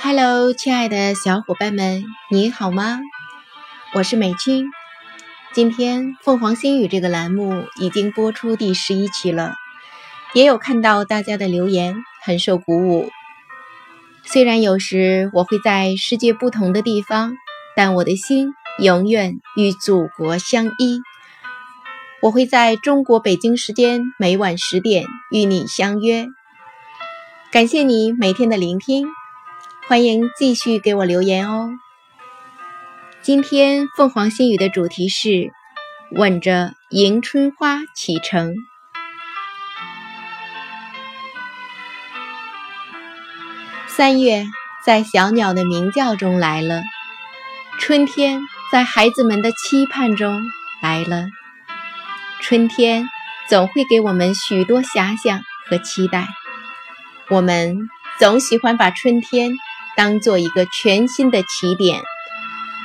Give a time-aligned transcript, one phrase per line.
[0.00, 3.00] Hello，亲爱的小伙伴们，你好吗？
[3.94, 4.70] 我是美君。
[5.52, 9.54] 今天凤凰心语这个栏目已经播出第十一期了，
[10.34, 13.10] 也有看到大家的留言，很受鼓舞。
[14.24, 17.36] 虽然有时我会在世界不同的地方，
[17.76, 21.00] 但我的心永远与祖国相依。
[22.22, 26.26] 我会在中国北京时间每晚十点与你相约。
[27.50, 29.08] 感谢你每天的聆听。
[29.88, 31.70] 欢迎继续给我留言哦。
[33.22, 35.50] 今天凤凰心语的主题是
[36.12, 38.54] 吻着迎春花启程。
[43.86, 44.44] 三月
[44.84, 46.82] 在小鸟的鸣叫中来了，
[47.78, 50.42] 春天在孩子们的期盼中
[50.82, 51.28] 来了。
[52.42, 53.08] 春天
[53.48, 56.26] 总会给我们许多遐想和期待，
[57.30, 59.52] 我们总喜欢把春天。
[59.96, 62.02] 当做一个全新的起点，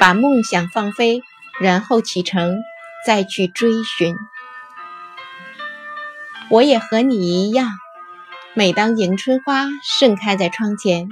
[0.00, 1.22] 把梦想放飞，
[1.60, 2.54] 然后启程，
[3.06, 4.16] 再去追寻。
[6.48, 7.68] 我也和你一样，
[8.54, 11.10] 每当迎春花盛开在窗前，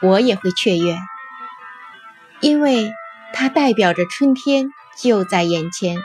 [0.00, 0.98] 我也会雀跃，
[2.42, 2.92] 因为
[3.32, 5.96] 它代表着春天就在眼前。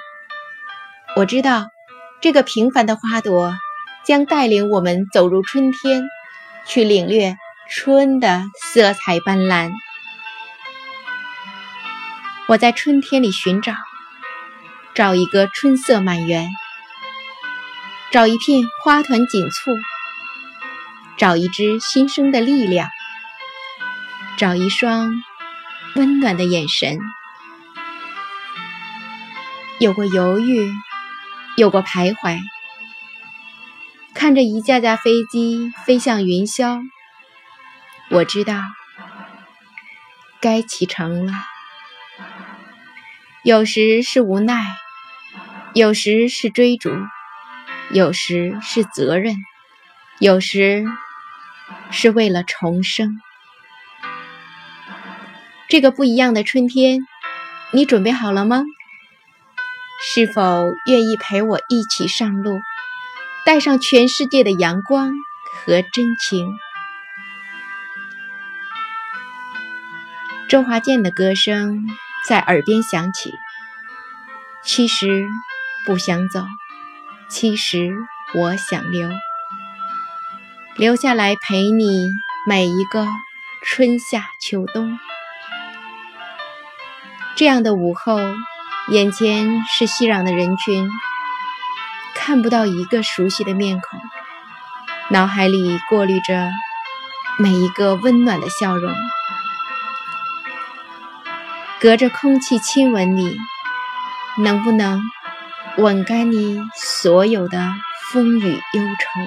[1.18, 1.66] 我知道，
[2.22, 3.54] 这个平凡的花朵
[4.06, 6.04] 将带领我们走入春天，
[6.66, 7.36] 去领略。
[7.70, 9.74] 春的色彩斑斓，
[12.48, 13.74] 我在春天里寻找，
[14.96, 16.50] 找一个春色满园，
[18.10, 19.76] 找一片花团锦簇，
[21.18, 22.88] 找一支新生的力量，
[24.38, 25.12] 找一双
[25.98, 27.00] 温暖的眼神。
[29.80, 30.72] 有过犹豫，
[31.56, 32.38] 有过徘徊，
[34.14, 36.84] 看着一架架飞机飞向云霄。
[38.12, 38.62] 我知道，
[40.40, 41.34] 该启程了。
[43.44, 44.78] 有时是无奈，
[45.74, 46.92] 有时是追逐，
[47.90, 49.36] 有时是责任，
[50.20, 50.86] 有时
[51.90, 53.20] 是为了重生。
[55.70, 57.02] 这个不一样的春天，
[57.72, 58.64] 你准备好了吗？
[60.00, 62.62] 是否愿意陪我一起上路，
[63.46, 65.12] 带上全世界的阳光
[65.44, 66.56] 和真情？
[70.48, 71.86] 周华健的歌声
[72.26, 73.34] 在耳边响起。
[74.64, 75.26] 其实
[75.86, 76.46] 不想走，
[77.30, 77.94] 其实
[78.34, 79.10] 我想留，
[80.78, 82.08] 留下来陪你
[82.48, 83.06] 每一个
[83.66, 84.98] 春夏秋冬。
[87.38, 88.20] 这样的午后，
[88.90, 90.90] 眼前是熙攘的人群，
[92.16, 94.00] 看不到一个熟悉的面孔，
[95.12, 96.50] 脑海里过滤着
[97.38, 98.92] 每一个温暖的笑容。
[101.80, 103.38] 隔着空气亲吻你，
[104.40, 105.00] 能不能
[105.78, 107.72] 吻干你所有的
[108.12, 109.22] 风雨忧愁？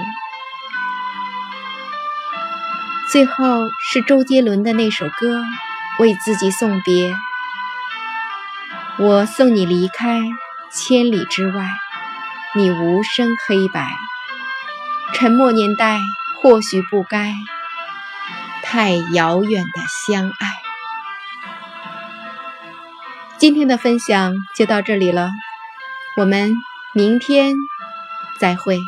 [3.12, 5.38] 最后是周杰伦的那首歌
[6.00, 7.12] 《为自己送别》，
[9.02, 10.20] 我送你离开
[10.70, 11.70] 千里之外，
[12.54, 13.88] 你无声黑白，
[15.14, 15.98] 沉默年代
[16.42, 17.32] 或许不该
[18.62, 20.48] 太遥远的相爱。
[23.38, 25.30] 今天的分享就到这里了，
[26.18, 26.54] 我们
[26.92, 27.54] 明天
[28.38, 28.78] 再会。